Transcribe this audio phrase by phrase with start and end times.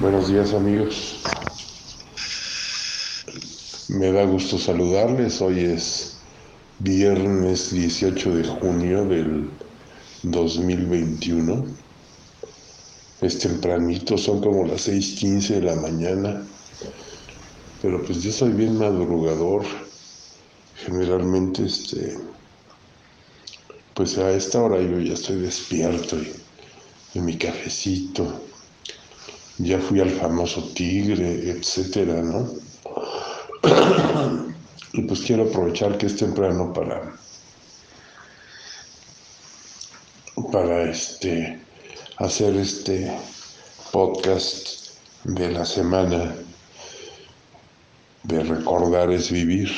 [0.00, 1.20] Buenos días amigos.
[3.88, 5.42] Me da gusto saludarles.
[5.42, 6.16] Hoy es
[6.78, 9.50] viernes 18 de junio del
[10.22, 11.66] 2021.
[13.20, 16.46] Es tempranito, son como las 6:15 de la mañana.
[17.82, 19.66] Pero pues yo soy bien madrugador.
[20.76, 22.16] Generalmente este
[23.92, 28.49] pues a esta hora yo ya estoy despierto y en mi cafecito
[29.62, 32.48] ya fui al famoso tigre, etcétera, ¿no?
[34.94, 37.12] y pues quiero aprovechar que es temprano para
[40.50, 41.60] para este
[42.16, 43.12] hacer este
[43.92, 46.34] podcast de la semana
[48.24, 49.70] de recordar es vivir.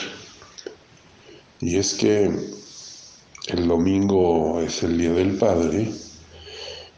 [1.60, 2.30] Y es que
[3.48, 5.92] el domingo es el Día del Padre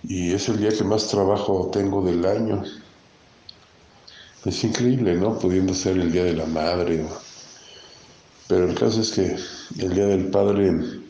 [0.07, 2.63] y es el día que más trabajo tengo del año.
[4.45, 5.39] Es increíble, ¿no?
[5.39, 7.07] Pudiendo ser el Día de la Madre.
[8.47, 9.37] Pero el caso es que
[9.79, 11.01] el Día del Padre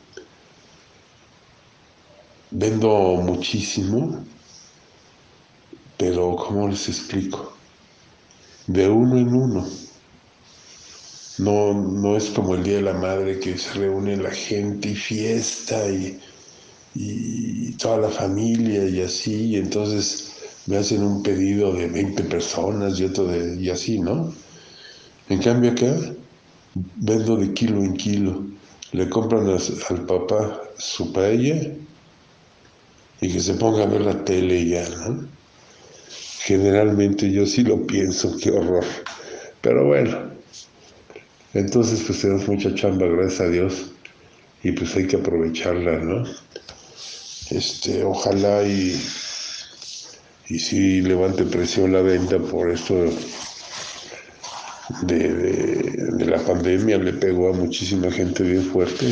[2.53, 4.25] vendo muchísimo,
[5.97, 7.53] pero ¿cómo les explico?
[8.69, 9.69] De uno en uno.
[11.39, 14.95] No, no es como el Día de la Madre que se reúne la gente y
[14.95, 16.21] fiesta y
[16.95, 20.35] y toda la familia y así, y entonces
[20.67, 24.33] me hacen un pedido de 20 personas y otro de, y así, ¿no?
[25.29, 25.95] En cambio acá
[26.97, 28.45] vendo de kilo en kilo,
[28.93, 31.73] le compran al papá su paella
[33.21, 35.27] y que se ponga a ver la tele ya, ¿no?
[36.41, 38.85] Generalmente yo sí lo pienso, qué horror.
[39.61, 40.31] Pero bueno,
[41.55, 43.91] entonces pues tenemos mucha chamba, gracias a Dios,
[44.63, 46.25] y pues hay que aprovecharla, ¿no?
[47.51, 49.01] Este, ojalá y,
[50.49, 53.07] y si levante presión la venta por esto
[55.03, 59.07] de, la pandemia, le pegó a muchísima gente bien fuerte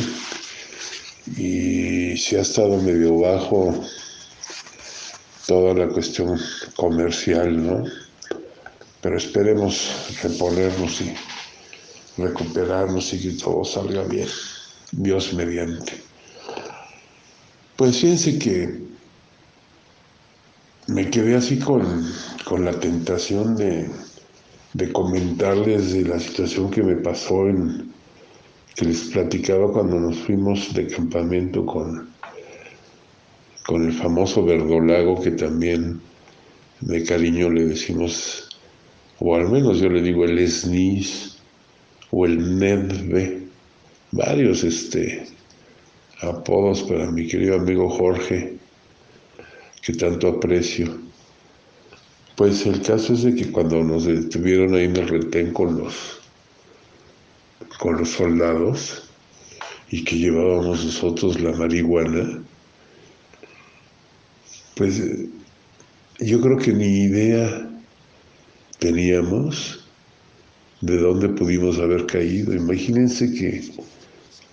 [1.37, 3.83] y si ha estado medio bajo
[5.47, 6.39] toda la cuestión
[6.75, 7.83] comercial, ¿no?
[9.01, 9.89] Pero esperemos
[10.21, 11.13] reponernos y
[12.17, 14.27] recuperarnos y que todo salga bien,
[14.91, 16.02] Dios mediante.
[17.75, 18.69] Pues fíjense que
[20.87, 21.83] me quedé así con,
[22.63, 23.89] la tentación de,
[24.91, 27.91] comentarles de la situación que me pasó en
[28.75, 32.09] que les platicaba cuando nos fuimos de campamento con,
[33.65, 35.99] con el famoso verdolago que también
[36.81, 38.49] de cariño le decimos,
[39.19, 41.37] o al menos yo le digo el esnis
[42.11, 43.47] o el nedve,
[44.11, 45.25] varios este,
[46.23, 48.57] apodos para mi querido amigo Jorge,
[49.81, 50.97] que tanto aprecio.
[52.35, 56.19] Pues el caso es de que cuando nos detuvieron ahí en el retén con los,
[57.79, 59.09] con los soldados
[59.89, 62.41] y que llevábamos nosotros la marihuana,
[64.75, 65.01] pues
[66.19, 67.69] yo creo que ni idea
[68.79, 69.85] teníamos
[70.81, 72.53] de dónde pudimos haber caído.
[72.53, 73.63] Imagínense que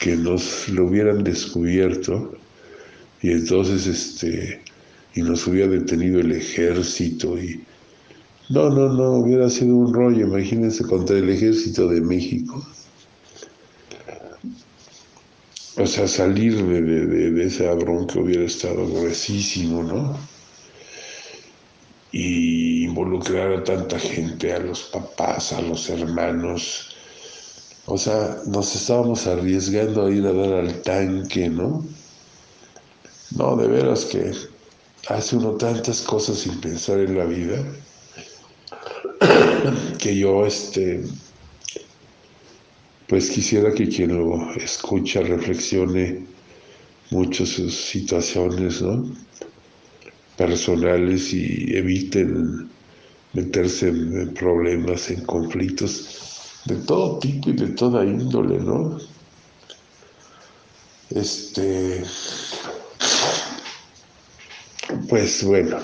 [0.00, 2.32] que nos lo hubieran descubierto
[3.22, 4.62] y entonces este
[5.14, 7.62] y nos hubiera detenido el ejército y
[8.48, 12.66] no, no, no, hubiera sido un rollo, imagínense contra el ejército de México.
[15.76, 20.18] O sea, salir de, de, de ese bronca hubiera estado gruesísimo, ¿no?
[22.10, 26.89] Y involucrar a tanta gente, a los papás, a los hermanos,
[27.86, 31.84] o sea, nos estábamos arriesgando a ir a dar al tanque, ¿no?
[33.36, 34.32] No, de veras que
[35.08, 37.64] hace uno tantas cosas sin pensar en la vida
[39.98, 41.02] que yo, este,
[43.06, 46.26] pues quisiera que quien lo escucha reflexione
[47.10, 49.04] mucho sus situaciones, ¿no?
[50.36, 52.70] Personales y eviten
[53.32, 56.29] meterse en problemas, en conflictos
[56.64, 58.98] de todo tipo y de toda índole, ¿no?
[61.10, 62.04] Este,
[65.08, 65.78] pues bueno,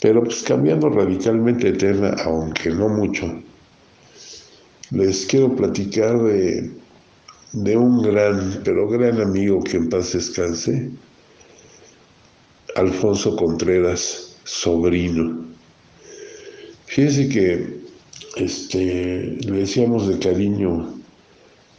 [0.00, 3.42] pero pues cambiando radicalmente de tema, aunque no mucho,
[4.90, 6.70] les quiero platicar de,
[7.52, 10.90] de un gran, pero gran amigo que en paz descanse,
[12.76, 15.44] Alfonso Contreras, sobrino.
[16.86, 17.83] Fíjense que
[18.36, 20.94] este, le decíamos de cariño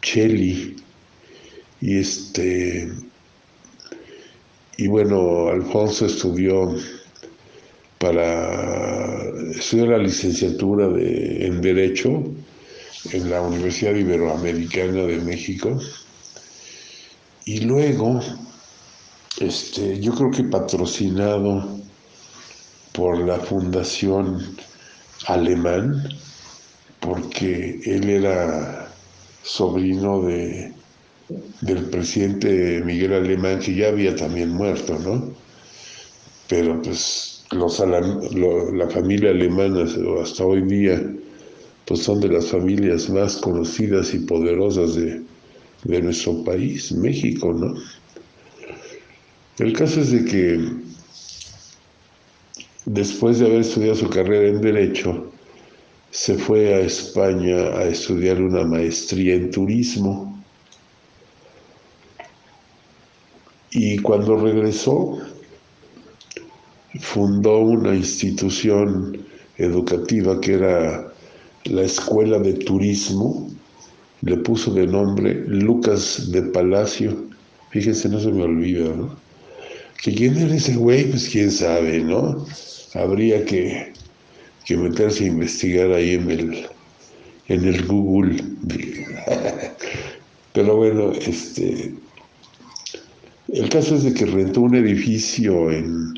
[0.01, 0.75] Cheli,
[1.81, 2.89] y este,
[4.77, 6.75] y bueno, Alfonso estudió
[7.99, 9.15] para
[9.51, 12.23] estudié la licenciatura de, en Derecho
[13.11, 15.79] en la Universidad Iberoamericana de México
[17.45, 18.19] y luego,
[19.39, 21.79] este, yo creo que patrocinado
[22.91, 24.57] por la Fundación
[25.27, 26.09] Alemán,
[27.05, 28.91] porque él era
[29.43, 30.73] sobrino de,
[31.61, 35.33] del presidente Miguel Alemán, que ya había también muerto, ¿no?
[36.47, 39.85] Pero pues los, la familia alemana
[40.21, 41.01] hasta hoy día
[41.85, 45.21] pues son de las familias más conocidas y poderosas de,
[45.83, 47.75] de nuestro país, México, ¿no?
[49.59, 50.59] El caso es de que
[52.85, 55.31] después de haber estudiado su carrera en Derecho,
[56.15, 60.41] se fue a España a estudiar una maestría en turismo.
[63.71, 65.19] Y cuando regresó,
[67.01, 69.25] fundó una institución
[69.57, 71.13] educativa que era
[71.65, 73.49] la Escuela de Turismo,
[74.21, 77.25] le puso de nombre Lucas de Palacio.
[77.71, 79.17] Fíjense, no se me olvida, ¿no?
[80.01, 82.45] Que quién era ese güey, pues quién sabe, ¿no?
[82.93, 83.91] Habría que,
[84.65, 86.67] que meterse a investigar ahí en el,
[87.47, 88.43] en el Google.
[90.53, 91.93] Pero bueno, este,
[93.51, 96.13] el caso es de que rentó un edificio en,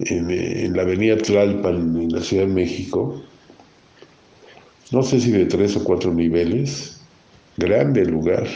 [0.00, 3.22] en, la avenida Tlalpan, en la Ciudad de México,
[4.90, 7.00] no sé si de tres o cuatro niveles,
[7.56, 8.46] grande lugar,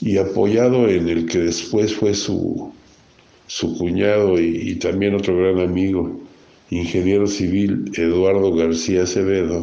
[0.00, 2.72] y apoyado en el que después fue su,
[3.48, 6.20] su cuñado y, también otro gran amigo,
[6.70, 9.62] ingeniero civil Eduardo García Acevedo,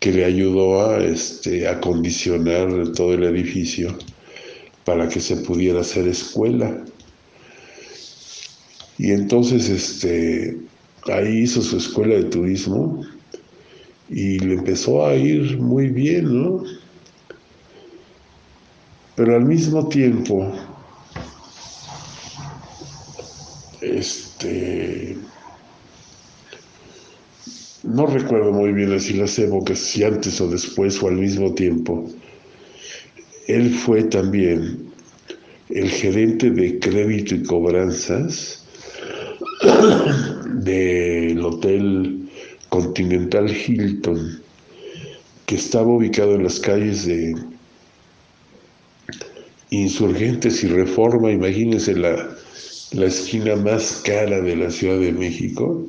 [0.00, 3.96] que le ayudó a este, acondicionar todo el edificio
[4.84, 6.84] para que se pudiera hacer escuela.
[8.98, 10.58] Y entonces este,
[11.04, 13.04] ahí hizo su escuela de turismo
[14.08, 16.64] y le empezó a ir muy bien, ¿no?
[19.14, 20.52] Pero al mismo tiempo,
[23.80, 25.16] este,
[27.84, 32.08] no recuerdo muy bien así las épocas, si antes o después o al mismo tiempo,
[33.48, 34.92] él fue también
[35.68, 38.64] el gerente de crédito y cobranzas
[40.54, 42.28] del hotel
[42.68, 44.40] Continental Hilton,
[45.46, 47.34] que estaba ubicado en las calles de
[49.70, 52.36] Insurgentes y Reforma, imagínense la,
[52.92, 55.86] la esquina más cara de la Ciudad de México,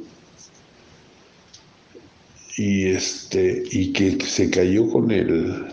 [2.57, 5.67] y este y que se cayó con el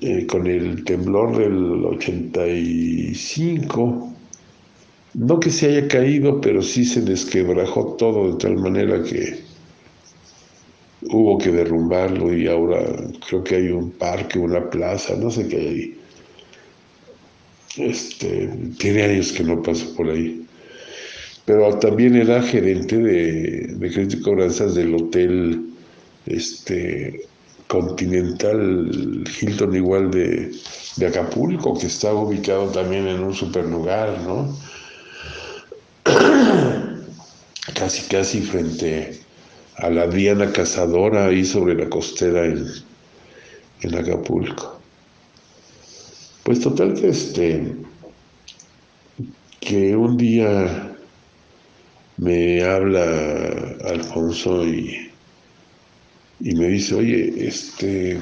[0.00, 4.12] eh, con el temblor del 85
[5.14, 9.40] no que se haya caído, pero sí se desquebrajó todo de tal manera que
[11.02, 12.80] hubo que derrumbarlo y ahora
[13.28, 15.98] creo que hay un parque, una plaza, no sé qué hay.
[17.76, 18.48] Este,
[18.78, 20.41] tiene años que no paso por ahí.
[21.44, 25.72] Pero también era gerente de, de crédito y cobranzas del hotel
[26.26, 27.26] este,
[27.66, 30.52] Continental Hilton igual de,
[30.96, 34.54] de Acapulco, que está ubicado también en un super lugar, ¿no?
[37.74, 39.18] casi casi frente
[39.76, 42.66] a la Diana Cazadora ahí sobre la costera en,
[43.80, 44.78] en Acapulco.
[46.44, 47.74] Pues total que este
[49.60, 50.91] que un día
[52.22, 55.10] me habla Alfonso y,
[56.38, 58.16] y me dice, oye, este,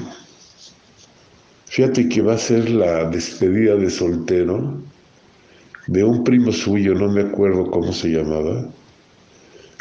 [1.65, 4.81] fíjate que va a ser la despedida de soltero
[5.85, 8.67] de un primo suyo, no me acuerdo cómo se llamaba,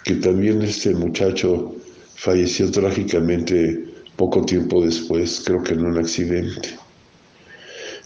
[0.05, 1.75] que también este muchacho
[2.17, 3.87] falleció trágicamente
[4.17, 6.69] poco tiempo después, creo que en un accidente.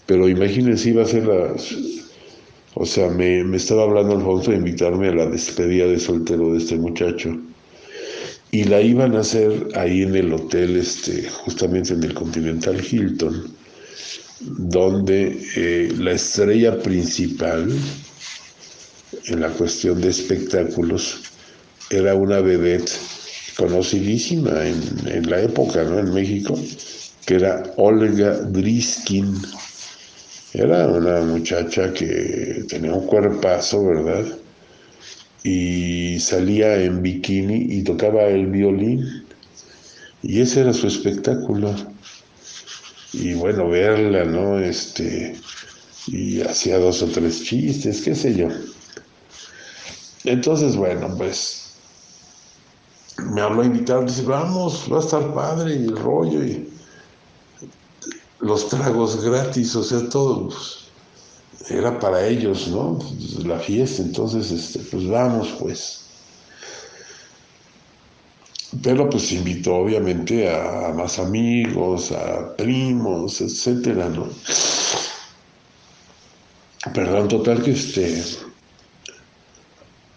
[0.05, 1.55] Pero imagínense, iba a ser la...
[2.77, 6.75] O sea, me, estaba hablando Alfonso de invitarme a la despedida de soltero de este
[6.75, 7.37] muchacho.
[8.51, 13.53] Y la iban a hacer ahí en el hotel, este, justamente en el Continental Hilton,
[14.41, 17.73] donde eh, la estrella principal
[19.27, 21.21] en la cuestión de espectáculos
[21.89, 22.91] era una vedette
[23.55, 25.99] conocidísima en, en la época, ¿no?
[25.99, 26.59] En México,
[27.25, 29.33] que era Olga Driskin.
[30.57, 34.23] Era una muchacha que tenía un cuerpazo, ¿verdad?
[35.43, 39.25] Y salía en bikini y tocaba el violín.
[40.21, 41.75] Y ese era su espectáculo.
[43.11, 44.57] Y bueno, verla, ¿no?
[44.57, 45.35] Este,
[46.07, 48.47] y hacía dos o tres chistes, qué sé yo.
[50.23, 51.75] Entonces, bueno, pues
[53.33, 56.69] me habló a invitar, dice, vamos, va a estar padre y el rollo y
[58.39, 60.85] los tragos gratis, o sea, todo pues,
[61.69, 62.99] era para ellos, ¿no?
[63.43, 66.01] La fiesta, entonces, este, pues vamos, pues.
[68.83, 74.27] Pero pues invitó obviamente a, más amigos, a primos, etcétera, ¿no?
[76.93, 78.21] Perdón, total que este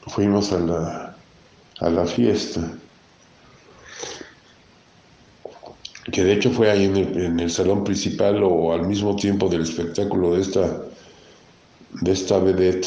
[0.08, 1.16] fuimos a la,
[1.80, 2.72] a la fiesta.
[6.12, 10.35] Que de hecho fue ahí en el, salón principal o al mismo tiempo del espectáculo
[10.35, 10.83] de esta,
[12.00, 12.87] de esta vedette.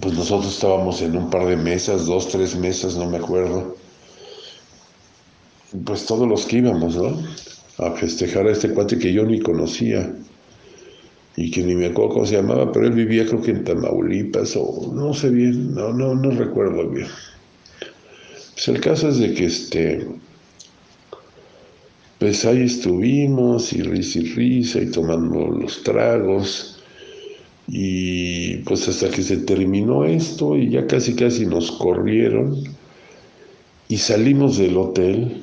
[0.00, 3.76] Pues nosotros estábamos en un par de mesas, dos, tres mesas, no me acuerdo.
[5.84, 7.18] Pues todos los que íbamos, ¿no?
[7.78, 10.12] A festejar a este cuate que yo ni conocía
[11.36, 14.54] y que ni me acuerdo cómo se llamaba, pero él vivía creo que en Tamaulipas
[14.56, 17.08] o no sé bien, no, no, no recuerdo bien.
[18.54, 20.06] Pues el caso es de que este,
[22.20, 26.78] pues ahí estuvimos y risa y risa y tomando los tragos
[27.66, 32.62] y pues hasta que se terminó esto y ya casi casi nos corrieron
[33.88, 35.42] y salimos del hotel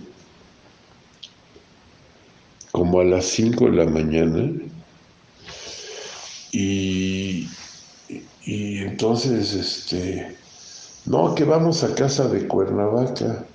[2.71, 4.49] como a las 5 de la mañana
[6.51, 7.47] y,
[8.45, 10.40] y entonces este
[11.05, 13.45] no, que vamos a casa de Cuernavaca,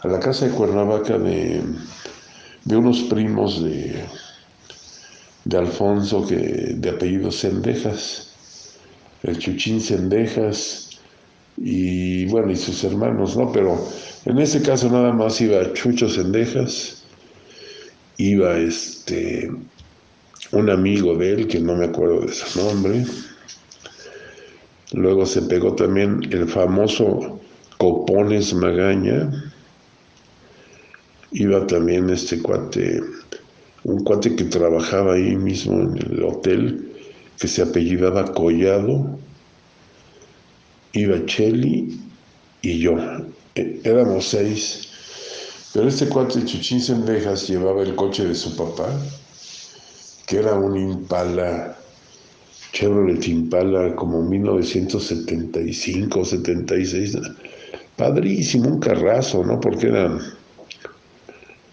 [0.00, 1.62] a la casa de Cuernavaca de,
[2.64, 4.04] de unos primos de,
[5.44, 8.32] de Alfonso que, de apellido Cendejas,
[9.22, 10.90] el Chuchín Cendejas
[11.56, 13.52] y bueno, y sus hermanos, ¿no?
[13.52, 13.78] Pero
[14.24, 17.02] en ese caso nada más iba Chucho Cendejas,
[18.16, 19.50] iba este
[20.52, 23.04] un amigo de él, que no me acuerdo de su nombre,
[24.92, 27.40] Luego se pegó también el famoso
[27.78, 29.30] Copones Magaña.
[31.32, 33.00] Iba también este cuate,
[33.84, 36.92] un cuate que trabajaba ahí mismo en el hotel,
[37.38, 39.18] que se apellidaba Collado.
[40.92, 41.98] Iba Cheli
[42.60, 42.96] y yo.
[43.54, 44.88] E, éramos seis.
[45.72, 48.90] Pero este cuate Chuchín Sendejas llevaba el coche de su papá,
[50.26, 51.78] que era un Impala
[52.72, 57.18] Chevrolet Impala como 1975 76.
[57.96, 59.60] Padrísimo, un carrazo, ¿no?
[59.60, 60.18] Porque eran,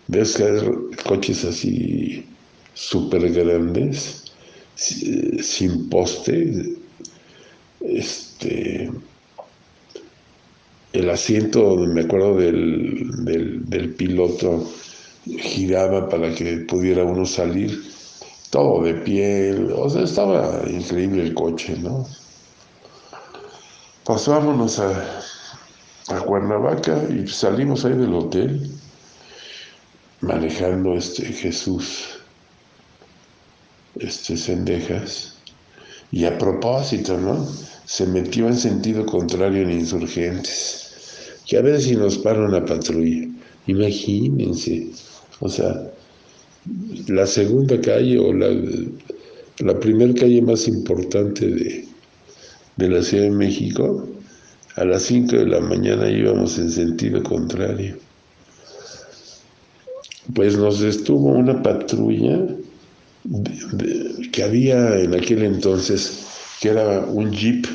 [0.08, 0.62] ves que
[1.06, 2.26] coches así
[2.74, 4.26] súper grandes,
[4.76, 6.76] sin poste,
[7.82, 8.92] este,
[10.92, 14.70] el asiento, me acuerdo del, del piloto,
[15.26, 17.99] giraba para que pudiera uno salir
[18.50, 22.06] todo de piel, o sea, estaba increíble el coche, ¿no?
[24.04, 25.22] Pasábamos a,
[26.08, 28.72] a Cuernavaca y salimos ahí del hotel
[30.22, 32.20] manejando este Jesús,
[33.96, 35.38] este Cendejas,
[36.12, 37.48] y a propósito, ¿no?
[37.86, 40.92] Se metió en sentido contrario en insurgentes,
[41.46, 43.28] que a veces nos para una patrulla,
[43.68, 44.90] imagínense,
[45.40, 45.92] o sea,
[47.08, 48.50] la segunda calle o la,
[49.60, 51.86] la primera calle más importante de,
[52.78, 54.08] de la Ciudad de México,
[54.76, 57.98] a las 5 de la mañana íbamos en sentido contrario.
[60.34, 62.48] Pues nos estuvo una patrulla
[64.32, 66.26] que había en aquel entonces,
[66.62, 67.66] que era un jeep,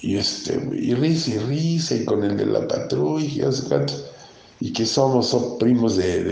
[0.00, 3.50] y este, y risa y risa, y con el de la patrulla,
[4.60, 6.24] y que somos, primos de,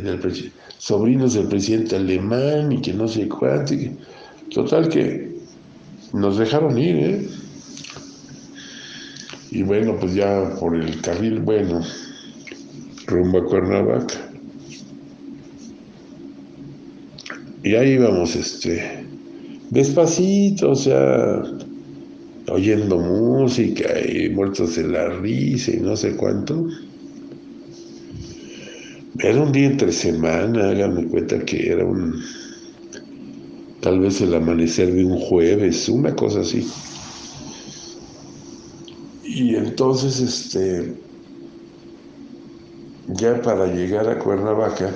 [0.00, 3.74] del presidente sobrinos del presidente alemán y que no sé cuánto.
[4.52, 5.36] total que
[6.14, 7.28] nos dejaron ir, ¿eh?
[9.50, 11.82] Y bueno, pues ya por el carril bueno,
[13.06, 14.14] rumbo a Cuernavaca.
[17.62, 19.04] Y ahí íbamos, este,
[19.68, 21.42] despacito, o sea,
[22.48, 26.66] oyendo música y muertos de la risa y no sé cuánto.
[29.22, 32.22] Era un día entre semana, háganme cuenta que era un,
[33.80, 36.66] tal vez el amanecer de un jueves, una cosa así.
[39.22, 40.94] Y entonces, este,
[43.08, 44.90] ya para llegar a Cuernavaca,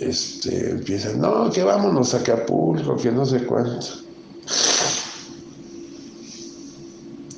[0.00, 3.86] este, empiezan, no, que vámonos a Acapulco, que no sé cuánto.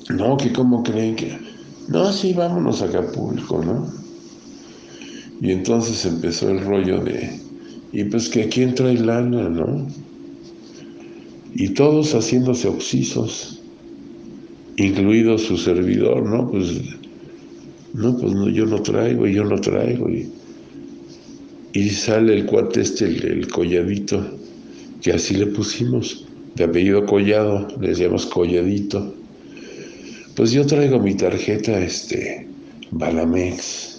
[0.08, 1.38] No, que cómo creen que,
[1.88, 4.01] no, sí, vámonos a Acapulco, ¿no?
[5.42, 7.28] Y entonces empezó el rollo de,
[7.92, 9.88] y pues que quién trae lana, ¿no?
[11.52, 13.58] Y todos haciéndose oxisos.
[14.76, 16.48] incluido su servidor, ¿no?
[16.48, 16.80] Pues,
[17.92, 20.08] no, pues no, yo no traigo, yo no traigo.
[20.08, 20.30] Y,
[21.72, 24.24] y sale el cuate este, el, colladito,
[25.02, 29.12] que así le pusimos, de apellido Collado, le decíamos Colladito.
[30.36, 32.46] Pues yo traigo mi tarjeta, este,
[32.92, 33.91] Balamex,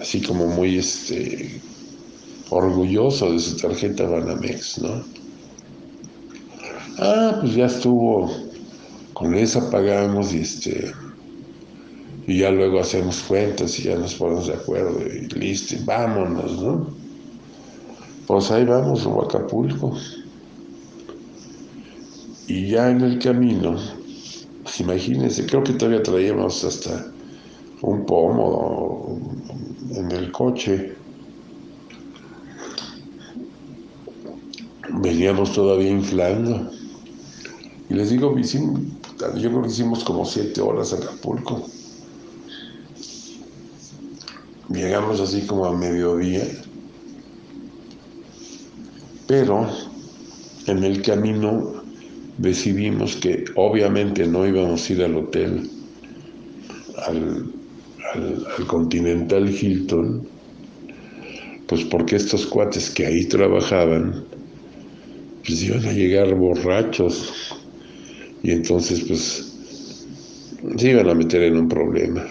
[0.00, 1.60] así como muy, este,
[2.50, 5.04] orgulloso de su tarjeta Banamex, ¿no?
[6.98, 8.30] Ah, pues ya estuvo,
[9.12, 10.92] con esa pagamos y este,
[12.26, 16.86] y ya luego hacemos cuentas y ya nos ponemos de acuerdo y listo, vámonos, ¿no?
[18.26, 19.96] Pues ahí vamos a Acapulco.
[22.48, 23.76] Y ya en el camino,
[24.62, 27.12] pues imagínense, creo que todavía traíamos hasta
[27.82, 29.18] un pomo
[29.94, 30.96] en el coche.
[34.90, 36.70] veníamos todavía inflando.
[37.88, 41.66] Y les digo, yo creo que hicimos como siete horas a Acapulco.
[44.68, 46.44] Llegamos así como a mediodía.
[49.26, 49.68] Pero
[50.66, 51.82] en el camino
[52.38, 55.70] decidimos que obviamente no íbamos a ir al hotel,
[57.06, 57.55] al,
[58.16, 60.26] al, al Continental Hilton,
[61.66, 64.24] pues porque estos cuates que ahí trabajaban,
[65.44, 67.32] pues iban a llegar borrachos
[68.42, 69.52] y entonces pues
[70.76, 72.26] se iban a meter en un problema.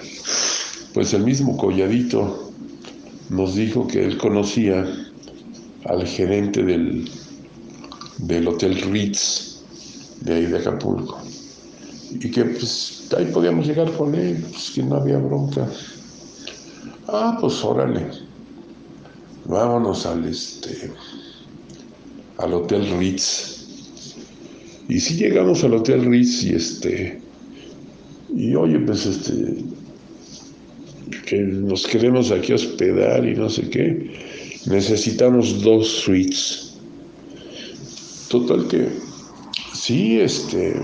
[0.94, 2.52] Pues el mismo Colladito
[3.30, 4.86] nos dijo que él conocía
[5.86, 7.10] al gerente del,
[8.20, 9.64] del Hotel Ritz
[10.22, 11.22] de ahí de Acapulco
[12.12, 15.68] y que pues ahí podíamos llegar con él, pues que no había bronca.
[17.08, 18.08] Ah, pues órale,
[19.46, 20.92] vámonos al este
[22.38, 23.56] al Hotel Ritz.
[24.88, 27.22] Y si llegamos al Hotel Ritz y este,
[28.36, 29.64] y oye, pues este,
[31.26, 34.12] que nos queremos aquí hospedar y no sé qué,
[34.68, 36.74] necesitamos dos suites.
[38.30, 38.90] Total que,
[39.74, 40.76] sí, este,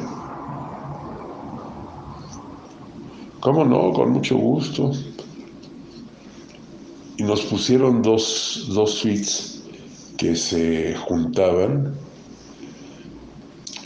[3.41, 3.91] ¿cómo no?
[3.91, 4.93] Con mucho gusto.
[7.17, 9.63] Y nos pusieron dos, dos suites
[10.17, 11.93] que se juntaban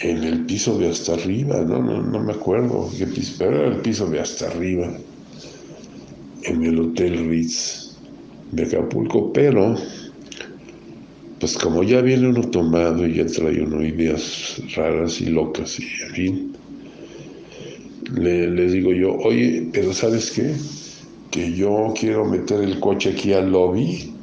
[0.01, 3.81] en el piso de hasta arriba, no, no, me acuerdo qué piso, pero era el
[3.81, 4.91] piso de hasta arriba,
[6.43, 7.97] en el Hotel Ritz
[8.51, 9.75] de Acapulco, pero
[11.39, 15.83] pues como ya viene uno tomado y ya trae uno ideas raras y locas y
[16.03, 16.54] en fin,
[18.13, 20.55] le, digo yo, oye, pero ¿sabes qué?
[21.31, 24.15] Que yo quiero meter el coche aquí al lobby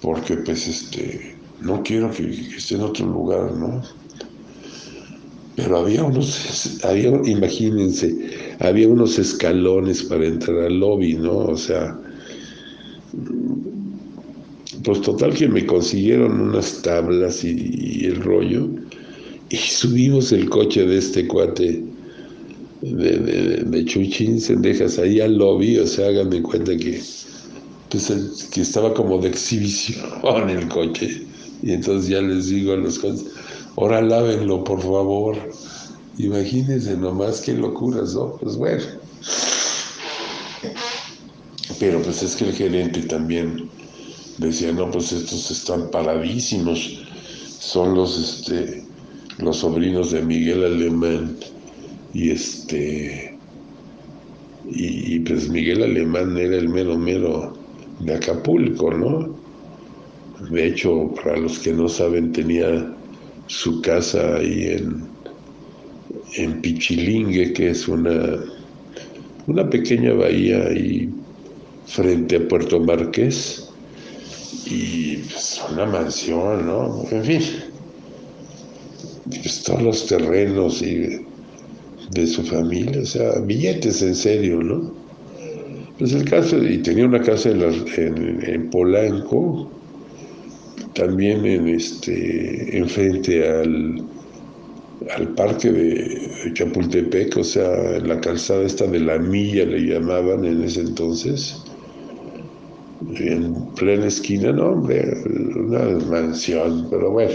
[0.00, 3.82] porque pues este, no quiero que, esté en otro lugar, ¿no?
[5.56, 11.36] Pero había unos, había, imagínense, había unos escalones para entrar al lobby, ¿no?
[11.36, 11.98] O sea,
[14.84, 18.68] pues total que me consiguieron unas tablas y, el rollo,
[19.50, 21.84] y subimos el coche de este cuate
[22.82, 27.00] de, de, de Chuchín Sendejas ahí al lobby, o sea, hagan de cuenta que
[27.90, 31.26] pues, que estaba como de exhibición el coche.
[31.62, 33.26] Y entonces ya les digo a los coches,
[33.76, 35.36] ahora lávenlo, por favor.
[36.16, 38.36] Imagínense nomás qué locuras, ¿no?
[38.40, 38.82] Pues bueno.
[41.78, 43.68] Pero pues es que el gerente también
[44.38, 47.00] decía, no, pues estos están paradísimos.
[47.58, 48.84] Son los, este,
[49.38, 51.36] los sobrinos de Miguel Alemán.
[52.12, 53.38] Y este,
[54.68, 57.52] y, pues Miguel Alemán era el mero mero
[58.00, 59.34] de Acapulco, ¿no?
[60.50, 62.94] De hecho, para los que no saben, tenía
[63.46, 65.02] su casa ahí en,
[66.36, 68.38] en Pichilingue, que es una,
[69.46, 71.10] una pequeña bahía ahí
[71.86, 73.70] frente a Puerto Marqués,
[74.66, 77.04] y pues una mansión, ¿no?
[77.10, 77.42] En fin,
[79.24, 81.26] pues, todos los terrenos y
[82.10, 84.92] de su familia, o sea, billetes en serio, ¿no?
[85.98, 89.70] Pues el caso, y tenía una casa en, Polanco,
[90.94, 94.02] también en este, enfrente al,
[95.14, 100.44] al parque de, Chapultepec, o sea, en la calzada esta de la milla le llamaban
[100.46, 101.62] en ese entonces,
[103.16, 105.22] en plena esquina, no, hombre,
[105.54, 107.34] una mansión, pero bueno.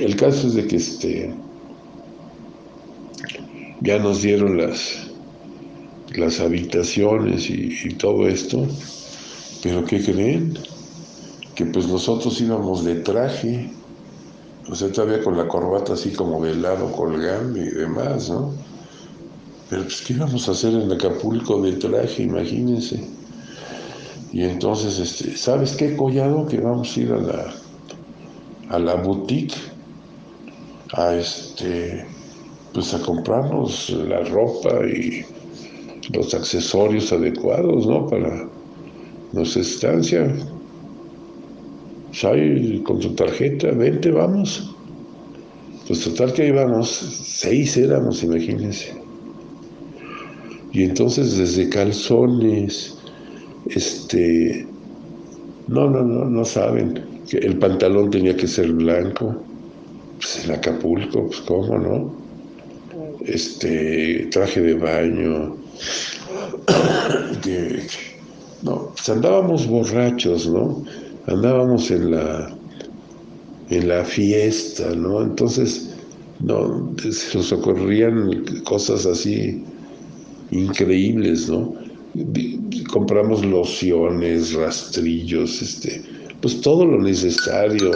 [0.00, 1.34] El caso es de que este,
[3.82, 5.08] ya nos dieron las,
[6.14, 8.66] las habitaciones y, todo esto,
[9.62, 10.58] pero ¿qué creen?
[11.54, 13.70] Que pues nosotros íbamos de traje
[14.68, 18.54] O sea, todavía con la corbata así como de lado colgando y demás, ¿no?
[19.68, 22.22] Pero pues, ¿qué íbamos a hacer en Acapulco de traje?
[22.22, 23.00] Imagínense.
[24.32, 26.46] Y entonces, este, ¿sabes qué, Collado?
[26.46, 27.54] Que vamos a ir a la,
[28.70, 29.54] a la boutique,
[30.94, 32.06] a este,
[32.72, 35.24] pues a comprarnos la ropa y
[36.12, 38.06] los accesorios adecuados, ¿no?
[38.06, 38.48] Para
[39.32, 40.34] nuestra estancia.
[42.12, 44.74] Sai con tu tarjeta, vente, vamos.
[45.86, 48.94] Pues total que íbamos, seis éramos, imagínense.
[50.72, 52.96] Y entonces desde calzones,
[53.66, 54.66] este,
[55.68, 59.36] no, no, no, no saben el pantalón tenía que ser blanco,
[60.16, 62.21] pues en Acapulco, pues cómo, ¿no?
[63.26, 65.56] Este, traje de baño,
[68.62, 70.84] no, pues andábamos borrachos, ¿no?
[71.26, 72.54] Andábamos en la,
[73.70, 75.22] en la fiesta, ¿no?
[75.22, 75.90] Entonces,
[76.40, 79.62] no, se nos ocurrían cosas así
[80.50, 81.74] increíbles, ¿no?
[82.92, 86.02] Compramos lociones, rastrillos, este,
[86.40, 87.92] pues todo lo necesario,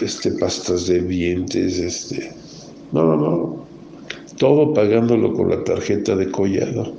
[0.00, 2.32] este, pastas de dientes, este,
[2.92, 3.51] no, no, no,
[4.42, 6.96] todo pagándolo con la tarjeta de collado.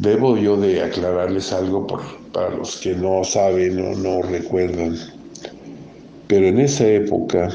[0.00, 1.86] Debo yo de aclararles algo
[2.32, 4.96] para los que no saben o no recuerdan,
[6.26, 7.50] pero en esa época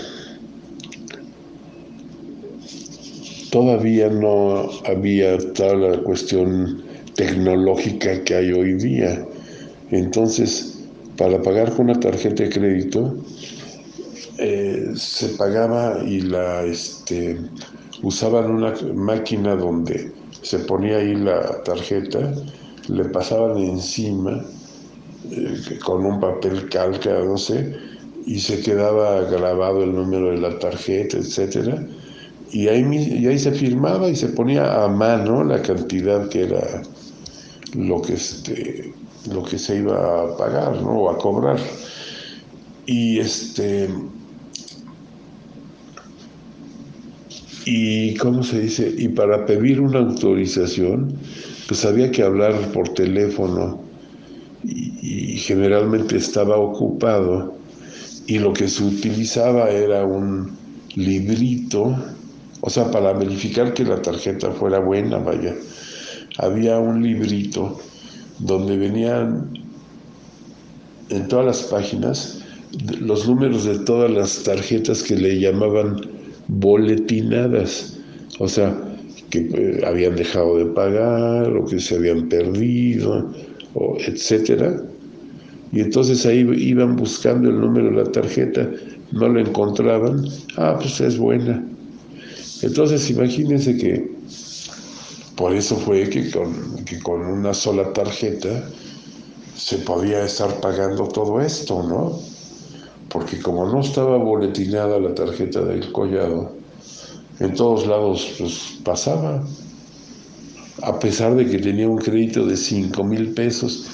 [3.52, 9.26] todavía no había toda la cuestión tecnológica que hay hoy día.
[9.92, 10.86] Entonces,
[11.18, 13.14] para pagar con una tarjeta de crédito,
[14.38, 17.40] eh, se pagaba y la este,
[18.04, 22.34] usaban una máquina donde se ponía ahí la tarjeta,
[22.88, 24.46] le pasaban encima
[25.32, 27.76] eh, con un papel calca, no sé,
[28.26, 31.86] y se quedaba grabado el número de la tarjeta, etcétera
[32.56, 36.84] y ahí, y ahí se firmaba y se ponía a mano la cantidad que era
[37.74, 38.94] lo que, este,
[39.30, 41.02] lo que se iba a pagar ¿no?
[41.02, 41.58] o a cobrar.
[42.86, 43.90] Y este.
[47.66, 51.14] Y cómo se dice, y para pedir una autorización,
[51.68, 53.82] pues había que hablar por teléfono
[54.64, 57.56] y, y generalmente estaba ocupado
[58.28, 60.56] y lo que se utilizaba era un
[60.96, 61.96] librito
[62.66, 65.54] o sea, para verificar que la tarjeta fuera buena, vaya,
[66.40, 67.80] había un librito
[68.40, 69.52] donde venían
[71.10, 72.40] en todas las páginas
[73.00, 76.02] los números de todas las tarjetas que le llamaban
[76.48, 77.98] boletinadas,
[78.40, 78.76] o sea,
[79.30, 83.34] que eh, habían dejado de pagar o que se habían perdido,
[83.74, 84.82] o etcétera.
[85.72, 88.70] Y entonces ahí iban buscando el número de la tarjeta,
[89.12, 90.26] no lo encontraban,
[90.58, 91.66] ah, pues es buena.
[92.62, 94.10] Entonces imagínense que
[95.36, 98.70] por eso fue que con, que con una sola tarjeta
[99.56, 102.20] se podía estar pagando todo esto, ¿no?
[103.10, 106.56] Porque como no estaba boletinada la tarjeta del collado,
[107.40, 109.44] en todos lados pues, pasaba,
[110.82, 113.88] a pesar de que tenía un crédito de 5 mil pesos,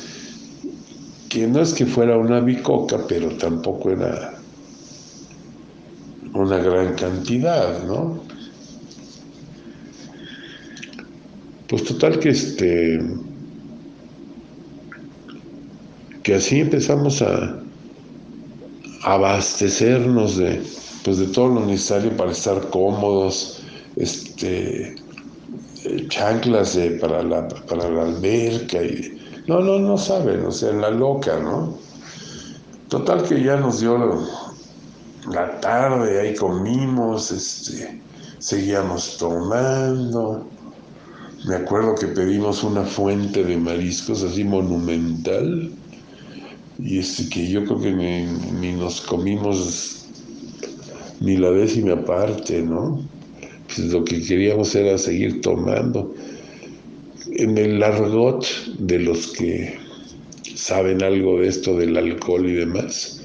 [1.29, 4.33] que no es que fuera una bicoca, pero tampoco era
[6.33, 8.19] una gran cantidad, ¿no?
[11.67, 12.99] Pues total que este
[16.23, 17.60] que así empezamos a,
[19.03, 20.61] abastecernos de
[21.03, 23.63] pues de todo lo necesario para estar cómodos,
[23.95, 24.95] este
[26.09, 30.91] chanclas para la para la alberca y no, no, no saben, o sea, en la
[30.91, 31.77] loca, ¿no?
[32.89, 33.97] Total que ya nos dio
[35.31, 38.01] la, tarde, ahí comimos, este,
[38.37, 40.45] seguíamos tomando,
[41.45, 45.71] me acuerdo que pedimos una fuente de mariscos así monumental
[46.83, 50.05] y este que yo creo que ni, nos comimos
[51.19, 53.01] ni la décima parte, ¿no?
[53.67, 56.13] Pues lo que queríamos era seguir tomando.
[57.33, 58.45] En el argot
[58.79, 59.77] de los que
[60.55, 63.21] saben algo de esto del alcohol y demás,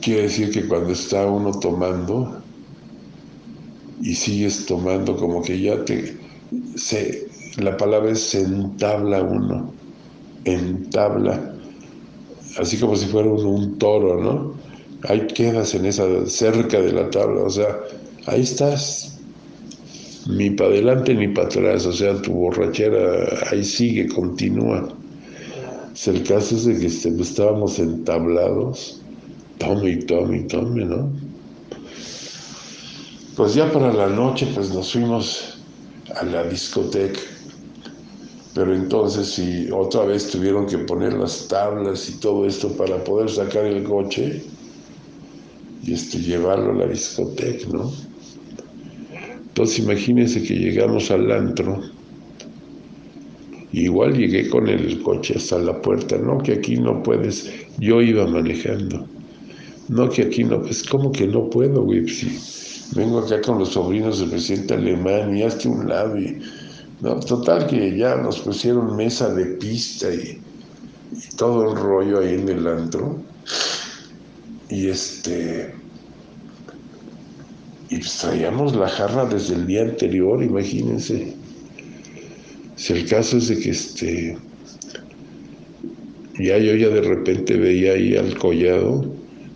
[0.00, 2.42] quiere decir que cuando está uno tomando,
[4.00, 6.16] y sigues tomando como que ya te
[6.76, 7.26] se
[7.56, 9.74] la palabra es entabla uno
[10.44, 11.57] entabla
[12.58, 14.54] así como si fuera un toro no
[15.08, 17.78] ahí quedas en esa cerca de la tabla o sea
[18.26, 19.18] ahí estás
[20.26, 24.88] ni para adelante ni para atrás o sea tu borrachera ahí sigue continúa
[26.06, 29.00] el caso es de que este, estábamos entablados
[29.58, 31.10] tome y tome y tome, ¿no?
[33.36, 35.58] Pues ya para la noche, pues nos fuimos
[36.14, 37.20] a la discoteca.
[38.54, 43.30] Pero entonces, si otra vez tuvieron que poner las tablas y todo esto para poder
[43.30, 44.42] sacar el coche
[45.84, 47.92] y este, llevarlo a la discoteca, ¿no?
[49.48, 51.80] Entonces, imagínense que llegamos al antro.
[53.72, 58.26] Igual llegué con el coche hasta la puerta, no que aquí no puedes, yo iba
[58.26, 59.06] manejando.
[59.88, 62.02] No que aquí no, pues ¿cómo que no puedo, güey?
[62.02, 66.38] Pues, vengo acá con los sobrinos del presidente alemán y hazte un lado y...
[67.00, 70.40] No, total que ya nos pusieron mesa de pista y,
[71.36, 73.16] todo el rollo ahí en el antro.
[74.68, 75.74] Y este...
[77.90, 81.34] Y pues traíamos la jarra desde el día anterior, imagínense.
[82.76, 84.38] Si el caso es de que este...
[86.38, 89.04] Ya yo ya de repente veía ahí al collado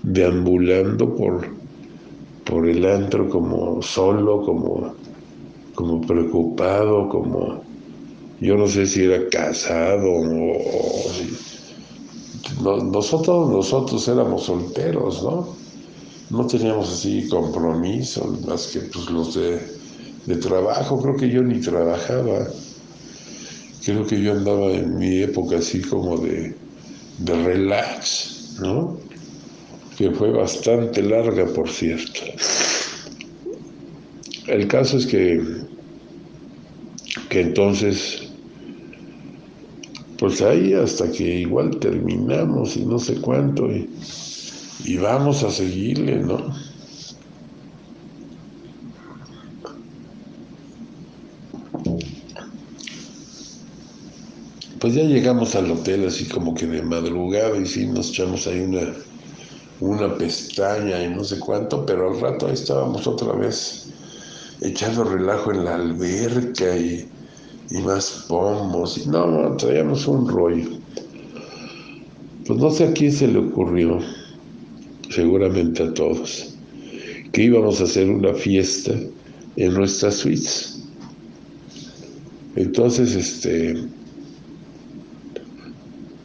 [0.02, 1.46] deambulando por,
[2.44, 4.94] por el antro como solo, como,
[5.74, 7.62] como preocupado, como
[8.40, 11.02] yo no sé si era casado o,
[12.84, 15.48] nosotros, nosotros éramos solteros, ¿no?
[16.30, 19.60] No teníamos así compromiso, más que pues los de,
[20.26, 22.46] de trabajo, creo que yo ni trabajaba,
[23.84, 26.54] creo que yo andaba en mi época así como de,
[27.18, 28.96] de relax, ¿no?
[29.96, 32.20] que fue bastante larga, por cierto.
[34.46, 35.40] El caso es que,
[37.28, 38.22] que entonces,
[40.18, 43.90] pues ahí hasta que igual terminamos y no sé cuánto, y,
[44.84, 46.52] y vamos a seguirle, ¿no?
[54.78, 58.60] Pues ya llegamos al hotel así como que de madrugada y sí nos echamos ahí
[58.60, 58.92] una
[59.80, 63.91] una pestaña y no sé cuánto, pero al rato ahí estábamos otra vez
[64.62, 67.08] echando relajo en la alberca y,
[67.70, 69.06] y más pomos.
[69.06, 70.70] No, no, traíamos un rollo.
[72.46, 74.00] Pues no sé a quién se le ocurrió,
[75.10, 76.54] seguramente a todos,
[77.32, 78.92] que íbamos a hacer una fiesta
[79.56, 80.82] en nuestras suites.
[82.56, 83.76] Entonces, este,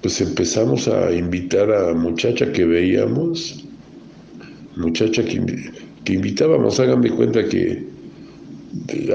[0.02, 3.64] pues empezamos a invitar a muchacha que veíamos,
[4.76, 5.72] muchacha que,
[6.04, 7.97] que invitábamos, hagan de cuenta que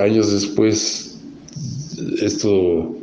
[0.00, 1.18] años después
[2.20, 2.94] esto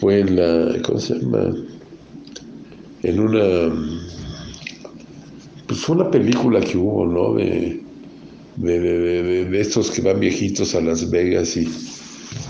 [0.00, 1.54] fue en la, ¿cómo se llama?
[3.02, 3.74] En una,
[5.66, 7.34] pues fue una película que hubo, ¿no?
[7.34, 7.82] De,
[8.56, 11.68] de, de, de estos que van viejitos a Las Vegas y,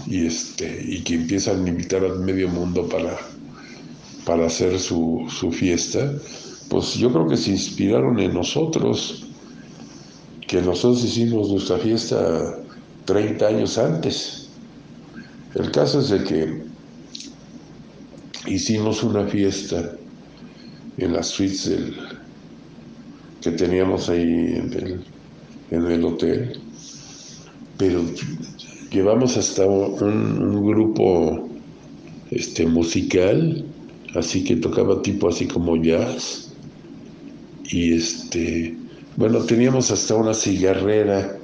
[0.06, 3.18] y, este, y que empiezan a invitar al medio mundo para
[4.24, 6.14] para hacer su, su fiesta,
[6.68, 9.24] pues yo creo que se inspiraron en nosotros,
[10.46, 12.58] que nosotros hicimos nuestra fiesta
[13.08, 14.50] 30 años antes.
[15.54, 16.62] El caso es de que
[18.46, 19.92] hicimos una fiesta
[20.98, 21.80] en las suites
[23.40, 25.04] que teníamos ahí en el,
[25.70, 26.60] en el hotel,
[27.78, 28.02] pero
[28.90, 31.48] llevamos hasta un, un grupo
[32.30, 33.64] este, musical
[34.14, 36.52] así que tocaba tipo así como jazz.
[37.70, 38.76] Y este,
[39.16, 41.37] bueno, teníamos hasta una cigarrera.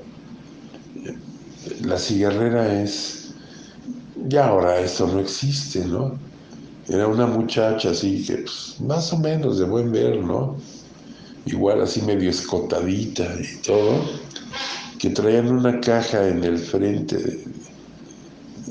[1.84, 3.34] La cigarrera es,
[4.28, 6.18] ya ahora eso no existe, ¿no?
[6.88, 10.56] Era una muchacha así que, pues, más o menos de buen ver, ¿no?
[11.46, 14.02] Igual así medio escotadita y todo,
[14.98, 17.44] que traían una caja en el frente,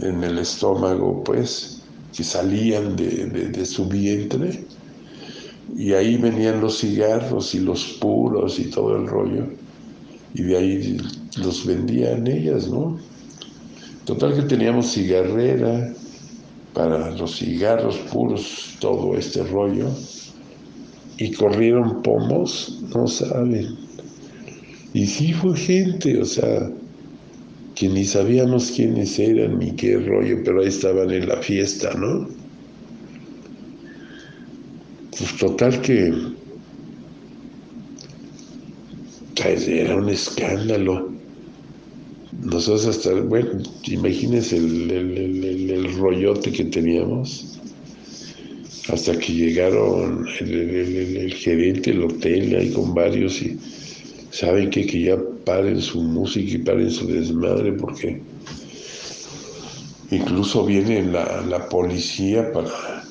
[0.01, 1.83] en el estómago, pues,
[2.15, 4.65] que salían de, su vientre
[5.75, 9.47] y ahí venían los cigarros y los puros y todo el rollo
[10.33, 10.97] y de ahí
[11.37, 12.97] los vendían ellas, ¿no?
[14.05, 15.93] Total que teníamos cigarrera
[16.73, 19.89] para los cigarros puros, todo este rollo
[21.17, 23.77] y corrieron pomos, no saben.
[24.93, 26.69] Y sí fue gente, o sea,
[27.75, 32.27] que ni sabíamos quiénes eran ni qué rollo, pero ahí estaban en la fiesta, ¿no?
[35.17, 36.13] Pues total que
[39.35, 41.12] pues, era un escándalo.
[42.41, 47.59] Nosotros hasta, bueno, imagínense el, el, rollote que teníamos.
[48.89, 53.57] Hasta que llegaron el, gerente del hotel ahí con varios y
[54.31, 58.21] saben que, ya paren su música y paren su desmadre porque
[60.11, 63.03] incluso viene la, la policía para,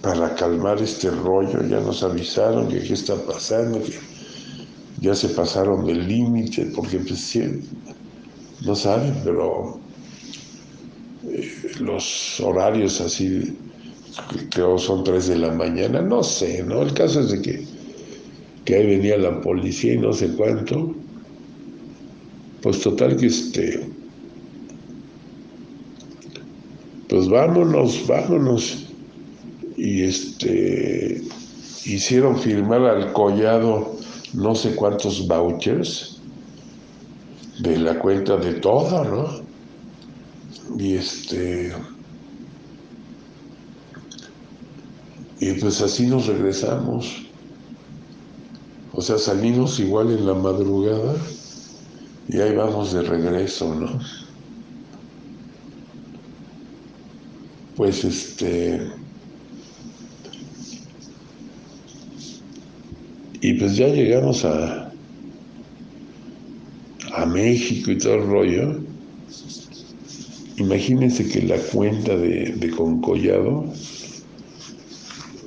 [0.00, 3.82] para calmar este rollo, ya nos avisaron que qué está pasando,
[5.00, 7.38] ya se pasaron del límite, porque pues
[8.64, 9.78] no saben, pero
[11.28, 13.56] eh, los horarios así,
[14.50, 16.82] creo son tres de la mañana, no sé, ¿no?
[16.82, 17.66] El caso es de que,
[18.64, 20.94] que ahí venía la policía y no sé cuánto,
[22.62, 23.86] pues total que este,
[27.08, 28.82] pues vámonos, vámonos.
[29.76, 31.22] Y este,
[31.84, 33.95] hicieron firmar al collado
[34.36, 36.20] no sé cuántos vouchers
[37.58, 39.46] de la cuenta de todo, ¿no?
[40.78, 41.72] Y este.
[45.40, 47.26] Y pues así nos regresamos.
[48.92, 51.14] O sea, salimos igual en la madrugada
[52.28, 53.98] y ahí vamos de regreso, ¿no?
[57.74, 58.95] Pues este.
[63.40, 64.92] Y pues ya llegamos a,
[67.14, 68.80] a México y todo el rollo.
[70.56, 73.66] Imagínense que la cuenta de, de Concollado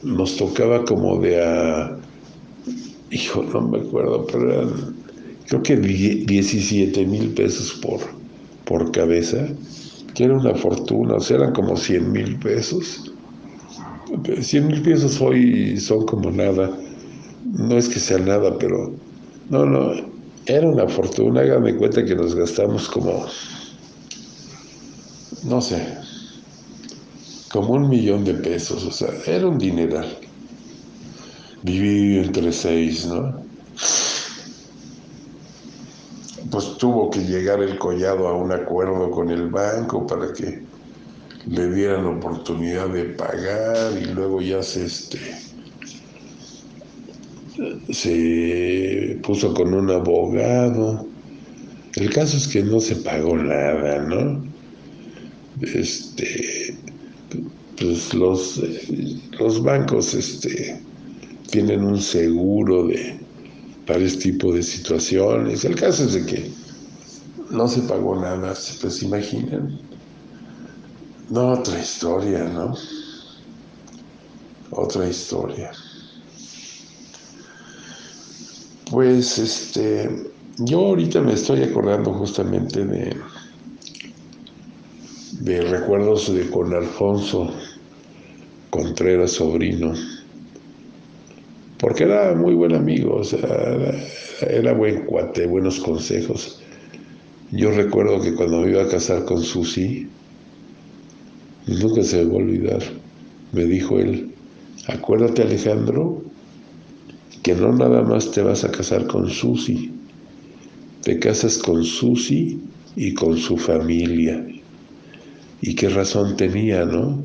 [0.04, 1.98] nos tocaba como de a,
[3.12, 4.96] hijo, no me acuerdo, pero eran,
[5.48, 8.00] creo que 17 mil pesos por,
[8.66, 9.48] por cabeza,
[10.14, 13.12] que era una fortuna, o sea, eran como 100 mil pesos.
[14.42, 16.72] 100 mil pesos hoy son como nada
[17.52, 18.94] no es que sea nada, pero
[19.50, 19.92] no, no,
[20.46, 23.26] era una fortuna, háganme cuenta que nos gastamos como,
[25.44, 25.98] no sé,
[27.52, 30.18] como un millón de pesos, o sea, era un dineral,
[31.64, 33.44] dividido entre seis, ¿no?
[36.52, 40.64] Pues tuvo que llegar el collado a un acuerdo con el banco para que
[41.48, 45.49] le dieran oportunidad de pagar y luego ya se este
[47.90, 51.06] se puso con un abogado.
[51.96, 54.44] El caso es que no se pagó nada, ¿no?
[55.62, 56.76] Este,
[57.78, 58.62] pues los,
[59.40, 60.80] los bancos este,
[61.50, 63.20] tienen un seguro de,
[63.86, 65.66] para este tipo de situaciones.
[65.66, 66.52] El caso es de que
[67.50, 69.80] no se pagó nada, pues imaginan.
[71.30, 72.76] No, otra historia, ¿no?
[74.72, 75.72] Otra historia.
[78.92, 80.10] Pues este,
[80.58, 83.16] yo ahorita me estoy acordando justamente de,
[85.42, 87.54] de recuerdos de con Alfonso
[88.72, 89.94] Contreras, sobrino,
[91.78, 93.96] porque era muy buen amigo, o sea,
[94.42, 96.60] era, buen cuate, buenos consejos.
[97.52, 100.08] Yo recuerdo que cuando me iba a casar con Susi,
[101.68, 102.84] nunca se me va a olvidar,
[103.54, 104.32] me dijo él,
[104.88, 106.24] acuérdate Alejandro,
[107.44, 109.92] que no nada más te vas a casar con Susi,
[111.04, 112.60] te casas con Susi
[112.96, 114.46] y con su familia.
[115.62, 117.22] ¿Y qué razón tenía, no?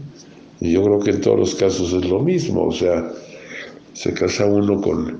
[0.61, 3.12] Yo creo que en todos los casos es lo mismo, o sea,
[3.92, 5.18] se casa uno con,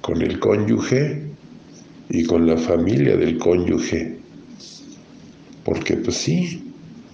[0.00, 1.22] con el cónyuge
[2.10, 4.18] y con la familia del cónyuge.
[5.64, 6.72] Porque pues sí,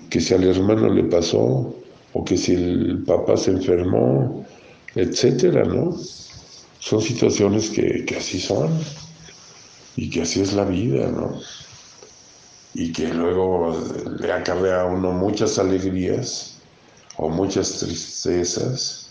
[0.09, 1.75] que si al hermano le pasó,
[2.13, 4.45] o que si el papá se enfermó,
[4.95, 5.97] etcétera, ¿no?
[6.81, 8.71] Son situaciones que, así son
[9.97, 11.39] y que así es la vida, ¿no?
[12.75, 13.77] Y que luego
[14.19, 16.57] le acarrea a uno muchas alegrías
[17.17, 19.11] o muchas tristezas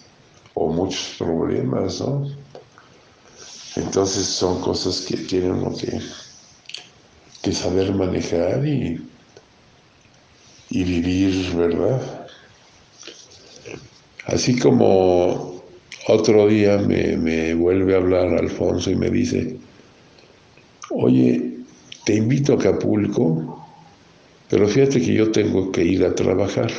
[0.56, 2.28] o muchos problemas, ¿no?
[3.76, 6.02] Entonces son cosas que tiene uno que,
[7.44, 9.08] que saber manejar y,
[10.70, 12.28] y vivir, ¿verdad?
[14.26, 15.49] Así como
[16.08, 19.58] otro día me, vuelve a hablar Alfonso y me dice,
[20.92, 21.58] oye,
[22.06, 23.68] te invito a Acapulco,
[24.50, 26.72] pero fíjate que yo tengo que ir a trabajar.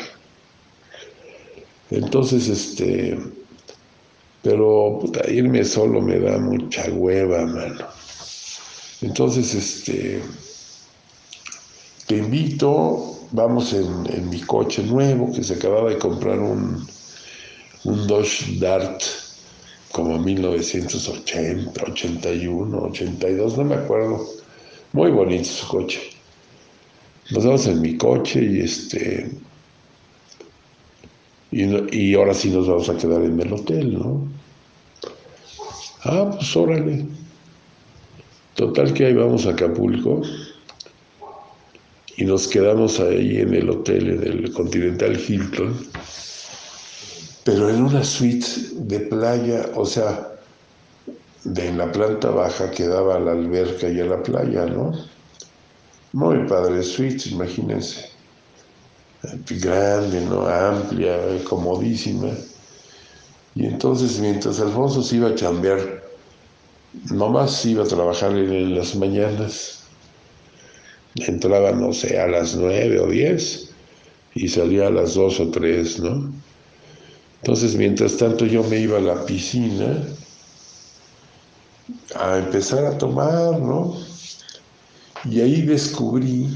[1.91, 3.19] Entonces, este,
[4.43, 7.87] pero irme solo me da mucha hueva, mano.
[9.03, 10.23] Entonces, este,
[12.07, 16.87] te invito, vamos en, en mi coche nuevo, que se acababa de comprar un,
[17.85, 19.03] un Dodge Dart
[19.93, 24.27] como 1980, 81, 82, no me acuerdo.
[24.93, 26.01] Muy bonito su coche.
[27.31, 29.31] Nos vamos en mi coche y este
[31.53, 34.29] y, ahora sí nos vamos a quedar en el hotel, ¿no?
[36.05, 37.07] Ah, pues órale.
[38.55, 40.23] Total que ahí vamos a Acapulco
[42.17, 45.75] y nos quedamos ahí en el hotel, en el Continental Hilton
[47.51, 50.39] pero en una suite de playa, o sea,
[51.43, 54.93] de en la planta baja que daba a la alberca y a la playa, ¿no?
[56.13, 58.09] Muy padre suite, imagínense.
[59.49, 60.47] Grande, ¿no?
[60.47, 62.29] Amplia, comodísima.
[63.57, 66.05] Y entonces mientras Alfonso se iba a chambear,
[67.11, 69.83] nomás iba a trabajar en las mañanas.
[71.17, 73.73] Entraba, no sé, a las nueve o diez
[74.37, 76.31] y salía a las dos o tres, ¿no?
[77.43, 80.05] Entonces, mientras tanto yo me iba a la piscina
[82.15, 83.97] a empezar a tomar, ¿no?
[85.25, 86.49] Y ahí descubrí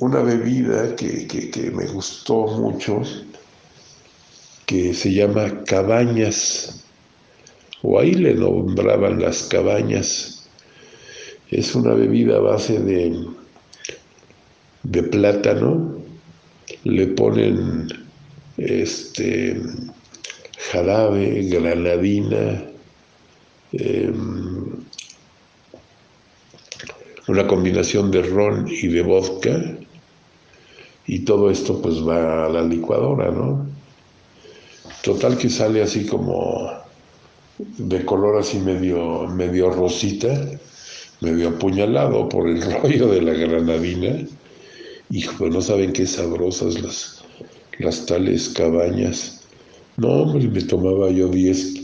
[0.00, 3.02] una bebida que, que me gustó mucho,
[4.66, 6.84] que se llama cabañas,
[7.82, 10.46] o ahí le nombraban las cabañas.
[11.50, 13.26] Es una bebida a base de,
[14.82, 15.96] de plátano,
[16.84, 17.88] le ponen
[18.56, 19.60] este
[20.70, 22.64] jarabe, granadina,
[23.72, 24.84] em,
[27.28, 29.78] una combinación de ron y de vodka,
[31.06, 33.66] y todo esto pues va a la licuadora, ¿no?
[35.02, 36.70] Total que sale así como
[37.78, 40.28] de color así medio, medio rosita,
[41.20, 44.26] medio apuñalado por el rollo de la granadina.
[45.10, 47.19] Y pues no saben qué sabrosas las,
[47.80, 49.42] las tales cabañas.
[49.96, 51.74] No, hombre, me tomaba yo 10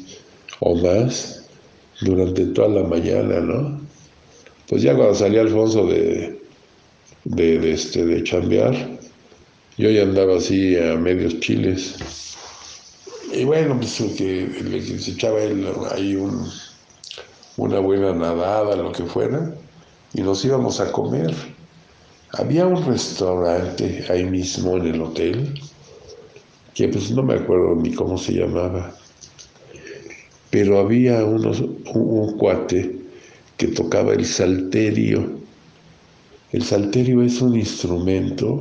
[0.61, 1.45] o más
[2.01, 3.81] durante toda la mañana, ¿no?
[4.69, 6.41] Pues ya cuando salía Alfonso de,
[7.25, 8.75] de, de, este, de chambear,
[9.79, 11.97] yo ya andaba así a medios chiles.
[13.33, 14.49] Y bueno, pues que,
[14.99, 16.49] se echaba él ahí un,
[17.57, 19.55] una buena nadada, lo que fuera,
[20.15, 21.35] y nos íbamos a comer.
[22.33, 25.55] Había un restaurante ahí mismo en el hotel,
[26.77, 28.95] que pues no me acuerdo ni cómo se llamaba,
[30.51, 32.99] pero había unos, un, cuate
[33.57, 35.39] que tocaba el salterio.
[36.53, 38.61] El salterio es un instrumento,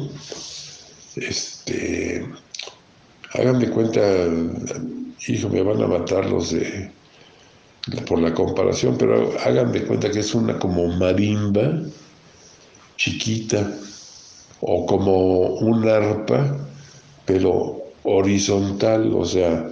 [1.18, 2.26] este,
[3.34, 4.02] hagan de cuenta,
[5.28, 6.90] hijo, me van a matar los de,
[8.08, 11.82] por la comparación, pero hagan de cuenta que es una como marimba
[12.96, 13.78] chiquita
[14.62, 16.66] o como un arpa,
[17.26, 19.70] pero horizontal, o sea,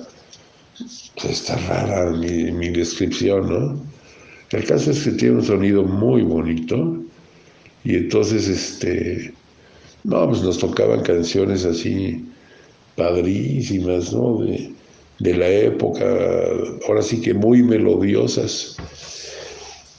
[1.23, 3.81] está rara mi, descripción, ¿no?
[4.51, 6.97] El caso es que tiene un sonido muy bonito
[7.83, 9.33] y entonces, este,
[10.03, 12.25] no, pues nos tocaban canciones así
[12.95, 14.39] padrísimas, ¿no?
[14.43, 14.71] De,
[15.19, 16.05] de la época,
[16.87, 18.77] ahora sí que muy melodiosas.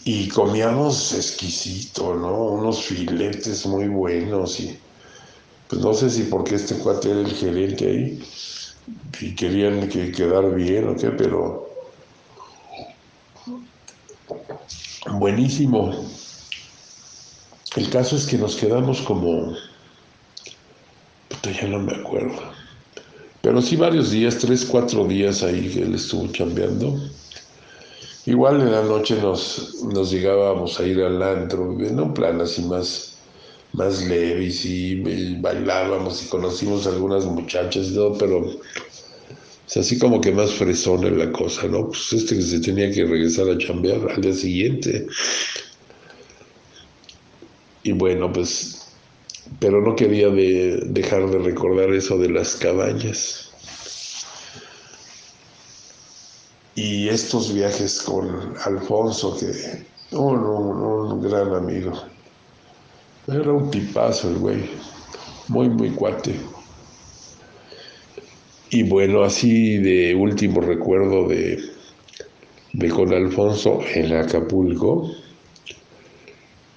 [0.05, 2.45] Y comíamos exquisito, ¿no?
[2.47, 4.76] Unos filetes muy buenos y
[5.75, 8.22] pues no sé si porque este cuate era el gerente ahí
[9.20, 11.68] y querían que quedar bien o qué, pero
[15.18, 16.09] buenísimo.
[17.75, 19.57] El caso es que nos quedamos como,
[21.43, 22.41] ya no me acuerdo,
[23.43, 27.01] pero sí varios días, tres, cuatro días ahí que él estuvo chambeando.
[28.27, 32.62] Igual en la noche nos, nos llegábamos a ir al antro, en un plan así
[32.62, 33.14] más,
[33.75, 35.03] más leve, y sí,
[35.41, 38.47] bailábamos y conocimos algunas muchachas y todo, pero
[39.66, 41.89] es así como que más fresona la cosa, ¿no?
[41.89, 45.07] Pues este que se tenía que regresar a chambear al día siguiente.
[47.83, 48.85] Y bueno, pues
[49.59, 53.51] pero no quería dejar de recordar eso de las cabañas.
[56.75, 62.14] Y estos viajes con Alfonso, que un, un gran amigo.
[63.27, 64.70] Era un tipazo el güey,
[65.49, 66.35] muy, muy cuate.
[68.70, 71.59] Y bueno, así de último recuerdo de,
[72.72, 75.11] de con Alfonso en Acapulco,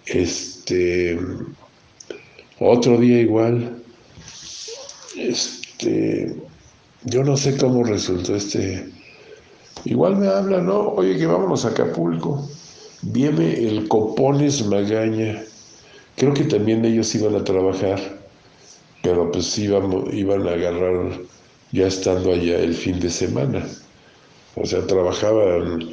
[0.05, 1.19] este
[2.59, 3.83] otro día igual,
[5.17, 6.35] este,
[7.03, 8.87] yo no sé cómo resultó este,
[9.85, 10.89] igual me habla, ¿no?
[10.89, 12.47] Oye, que vámonos a Acapulco.
[13.01, 15.43] Viene el Copones Magaña.
[16.17, 17.99] Creo que también ellos iban a trabajar,
[19.03, 21.19] pero pues iban, iban a agarrar
[21.71, 23.65] ya estando allá el fin de semana.
[24.55, 25.87] O sea, trabajaban,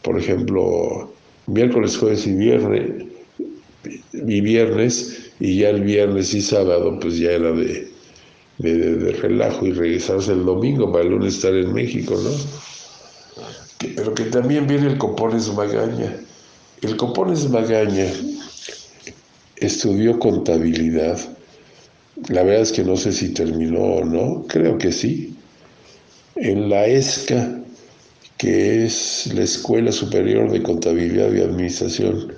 [0.00, 1.12] por ejemplo,
[1.46, 3.04] miércoles, jueves y viernes,
[4.12, 7.88] y viernes y ya el viernes y sábado pues ya era de,
[8.58, 12.30] de, relajo y regresarse el domingo para el lunes estar en México, ¿no?
[13.94, 16.16] pero que también viene el Copones Magaña.
[16.80, 18.10] El Copones Magaña
[19.56, 21.18] estudió contabilidad.
[22.28, 25.34] La verdad es que no sé si terminó o no, creo que sí.
[26.36, 27.60] en la ESCA,
[28.38, 32.32] que es la Escuela Superior de Contabilidad y Administración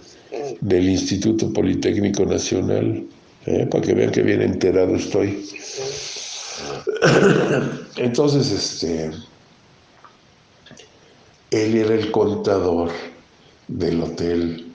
[0.61, 3.05] del Instituto Politécnico Nacional,
[3.47, 3.67] ¿eh?
[3.71, 5.45] para que vean que bien enterado estoy.
[7.97, 9.11] Entonces, este,
[11.51, 12.91] él era el contador
[13.69, 14.68] del hotel,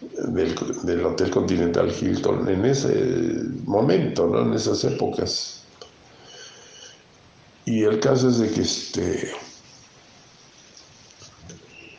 [0.00, 4.42] del, Hotel Continental Hilton en ese momento, ¿no?
[4.42, 5.64] En esas épocas.
[7.64, 9.30] Y el caso es de que este,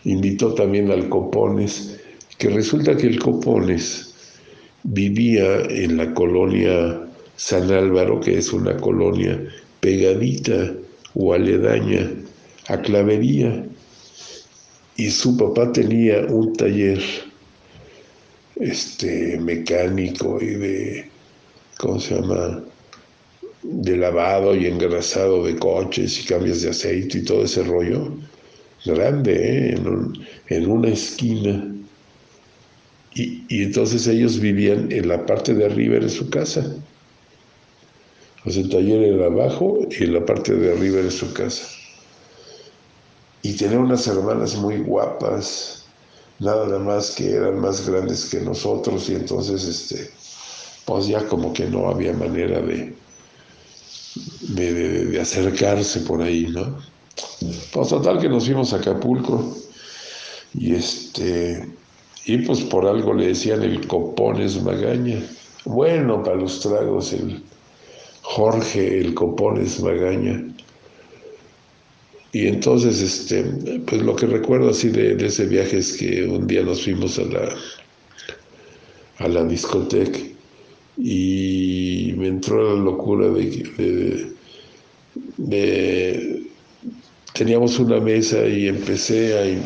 [0.04, 2.00] invitó también al Copones,
[2.38, 4.14] que resulta que el Copones
[4.84, 7.02] vivía en la colonia
[7.36, 9.40] San Álvaro, que es una colonia
[9.82, 10.74] pegadita
[11.16, 12.10] o aledaña
[12.70, 13.66] a Clavería,
[14.96, 17.00] y su papá tenía un taller
[18.60, 21.10] este, mecánico y de,
[21.78, 22.64] ¿cómo se llama?
[23.64, 28.14] de lavado y engrasado de coches y cambios de aceite y todo ese rollo,
[28.86, 29.78] grande, ¿eh?
[30.48, 31.74] en, una esquina.
[33.14, 36.76] Y, y, entonces ellos vivían en la parte de arriba de su casa.
[38.46, 41.68] O sea, el taller era abajo y en la parte de arriba de su casa.
[43.42, 45.87] Y tenía unas hermanas muy guapas,
[46.40, 50.12] nada más que eran más grandes que nosotros y entonces, este,
[50.86, 52.94] pues ya como que no había manera de,
[54.42, 56.78] de, acercarse por ahí, ¿no?
[57.72, 59.56] Pues total que nos fuimos a Acapulco
[60.54, 61.68] y este,
[62.26, 65.22] y pues por algo le decían el Copones Magaña.
[65.66, 67.44] Bueno, para los tragos, el
[68.22, 70.44] Jorge el Copones Magaña.
[72.32, 73.44] Y entonces, este,
[73.86, 77.24] pues lo que recuerdo así de, ese viaje es que un día nos fuimos a
[77.24, 77.56] la,
[79.20, 80.20] a la discoteca
[80.98, 84.34] y me entró la locura de,
[85.38, 86.44] de,
[87.34, 89.62] teníamos una mesa y empecé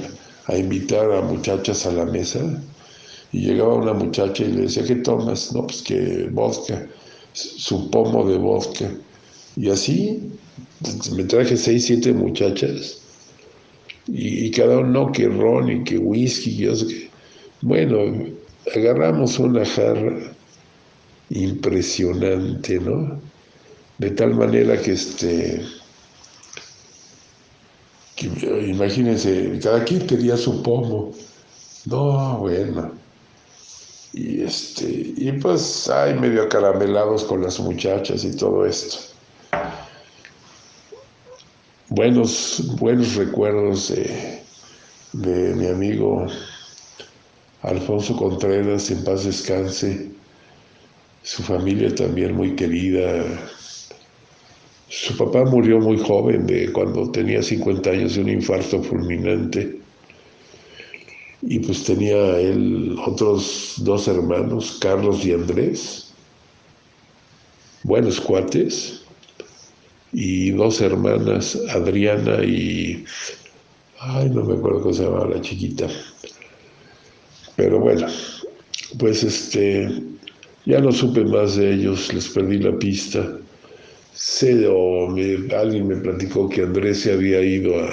[0.48, 2.40] a, a, invitar a muchachas a la mesa
[3.32, 5.54] y llegaba una muchacha y le decía, ¿qué tomas?
[5.54, 6.86] No, pues que vodka,
[7.34, 8.92] su pomo de vodka.
[9.58, 10.32] Y así
[11.16, 13.02] me traje seis, siete muchachas
[14.08, 16.56] y, cada uno que ron y que whisky.
[16.58, 17.10] Yo sé
[17.62, 18.26] Bueno,
[18.76, 20.34] agarramos una jarra
[21.30, 23.22] impresionante, ¿no?
[23.98, 25.62] De tal manera que este,
[28.68, 31.12] imagínense, cada quien quería su pomo.
[31.86, 32.92] No, bueno.
[34.14, 39.11] Y este, y pues, ay, medio caramelados con las muchachas y todo esto
[41.92, 43.94] buenos, buenos recuerdos
[45.12, 46.26] de, mi amigo
[47.62, 50.10] Alfonso Contreras, en paz descanse,
[51.22, 53.24] su familia también muy querida.
[54.88, 59.78] Su papá murió muy joven, de cuando tenía 50 años, de un infarto fulminante.
[61.42, 66.14] Y pues tenía él otros dos hermanos, Carlos y Andrés,
[67.84, 69.01] buenos cuates
[70.14, 73.06] y dos hermanas, Adriana y...
[74.00, 75.88] Ay, no me acuerdo cómo se llamaba la chiquita.
[77.56, 78.08] Pero bueno,
[78.98, 79.90] pues este,
[80.66, 83.38] ya no supe más de ellos, les perdí la pista.
[84.14, 87.90] Sé, o alguien me platicó que Andrés se había ido a,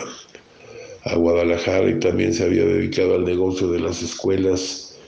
[1.04, 4.98] a Guadalajara y también se había dedicado al negocio de las escuelas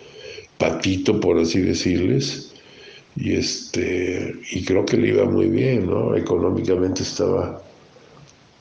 [0.58, 2.49] patito, por así decirles
[3.16, 6.16] y este y creo que le iba muy bien, ¿no?
[6.16, 7.62] Económicamente estaba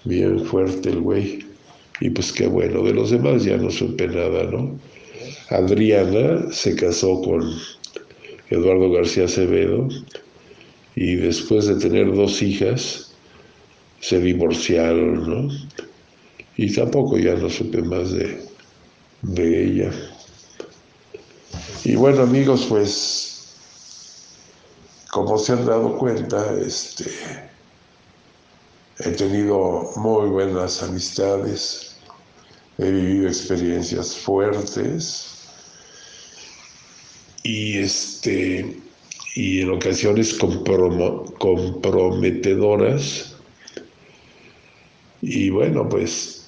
[0.05, 1.45] bien fuerte el güey.
[2.01, 4.79] Y pues qué bueno, de los demás ya no supe nada, ¿no?
[5.49, 7.43] Adriana se casó con
[8.49, 9.89] Eduardo García Acevedo
[10.95, 13.13] y después de tener dos hijas
[13.99, 15.53] se divorciaron, ¿no?
[16.55, 18.41] Y tampoco ya no supe más de,
[19.21, 19.91] de ella.
[21.83, 23.38] Y bueno amigos, pues
[25.11, 27.05] como se han dado cuenta, este,
[28.99, 31.95] he tenido muy buenas amistades,
[32.77, 35.39] he vivido experiencias fuertes
[37.43, 38.79] y, este,
[39.35, 43.35] y en ocasiones comprometedoras.
[45.21, 46.45] Y bueno, pues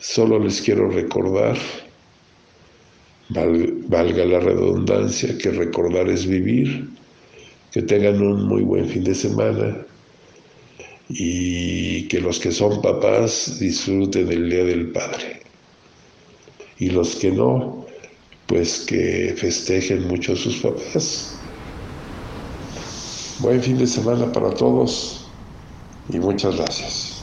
[0.00, 1.56] solo les quiero recordar,
[3.28, 6.88] valga la redundancia, que recordar es vivir
[7.76, 9.76] que tengan un muy buen fin de semana
[11.10, 15.42] y que los que son papás disfruten el Día del Padre.
[16.78, 17.84] Y los que no,
[18.46, 21.38] pues que festejen mucho a sus papás.
[23.40, 25.26] Buen fin de semana para todos
[26.08, 27.15] y muchas gracias.